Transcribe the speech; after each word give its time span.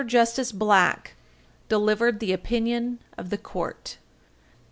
JUSTICE 0.03 0.51
BLACK 0.53 1.13
delivered 1.69 2.19
the 2.19 2.33
opinion 2.33 2.97
of 3.19 3.29
the 3.29 3.37
Court. 3.37 3.97